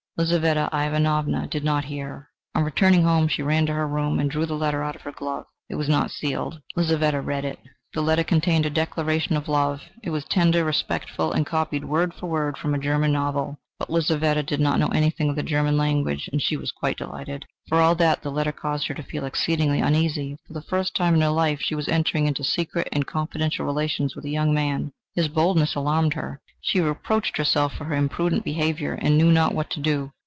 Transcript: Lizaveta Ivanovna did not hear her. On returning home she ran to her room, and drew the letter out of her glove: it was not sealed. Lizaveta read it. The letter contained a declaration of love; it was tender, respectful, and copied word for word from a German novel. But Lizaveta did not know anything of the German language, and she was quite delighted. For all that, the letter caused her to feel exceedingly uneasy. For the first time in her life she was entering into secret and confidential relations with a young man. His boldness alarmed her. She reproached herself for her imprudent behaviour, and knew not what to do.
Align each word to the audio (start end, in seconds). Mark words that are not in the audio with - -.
Lizaveta 0.17 0.69
Ivanovna 0.71 1.47
did 1.47 1.63
not 1.63 1.85
hear 1.85 2.07
her. 2.07 2.27
On 2.53 2.63
returning 2.63 3.01
home 3.01 3.27
she 3.27 3.41
ran 3.41 3.65
to 3.65 3.73
her 3.73 3.87
room, 3.87 4.19
and 4.19 4.29
drew 4.29 4.45
the 4.45 4.53
letter 4.57 4.83
out 4.83 4.95
of 4.95 5.01
her 5.01 5.11
glove: 5.11 5.45
it 5.67 5.75
was 5.75 5.89
not 5.89 6.11
sealed. 6.11 6.61
Lizaveta 6.75 7.19
read 7.21 7.43
it. 7.43 7.57
The 7.95 8.03
letter 8.03 8.23
contained 8.23 8.67
a 8.67 8.69
declaration 8.69 9.35
of 9.35 9.47
love; 9.47 9.81
it 10.03 10.11
was 10.11 10.23
tender, 10.25 10.63
respectful, 10.63 11.31
and 11.31 11.43
copied 11.43 11.85
word 11.85 12.13
for 12.13 12.27
word 12.27 12.55
from 12.59 12.75
a 12.75 12.77
German 12.77 13.11
novel. 13.13 13.57
But 13.79 13.89
Lizaveta 13.89 14.43
did 14.43 14.59
not 14.59 14.79
know 14.79 14.89
anything 14.89 15.29
of 15.31 15.35
the 15.35 15.41
German 15.43 15.75
language, 15.75 16.29
and 16.31 16.39
she 16.39 16.55
was 16.55 16.71
quite 16.71 16.99
delighted. 16.99 17.45
For 17.67 17.79
all 17.81 17.95
that, 17.95 18.21
the 18.21 18.29
letter 18.29 18.51
caused 18.51 18.85
her 18.87 18.93
to 18.93 19.01
feel 19.03 19.25
exceedingly 19.25 19.79
uneasy. 19.79 20.37
For 20.45 20.53
the 20.53 20.61
first 20.61 20.93
time 20.95 21.15
in 21.15 21.21
her 21.21 21.29
life 21.29 21.61
she 21.61 21.73
was 21.73 21.87
entering 21.87 22.27
into 22.27 22.43
secret 22.43 22.89
and 22.91 23.07
confidential 23.07 23.65
relations 23.65 24.15
with 24.15 24.25
a 24.25 24.29
young 24.29 24.53
man. 24.53 24.91
His 25.15 25.29
boldness 25.29 25.73
alarmed 25.73 26.13
her. 26.13 26.41
She 26.63 26.79
reproached 26.79 27.35
herself 27.37 27.73
for 27.73 27.85
her 27.85 27.95
imprudent 27.95 28.43
behaviour, 28.45 28.93
and 28.93 29.17
knew 29.17 29.31
not 29.31 29.55
what 29.55 29.71
to 29.71 29.79
do. 29.79 30.11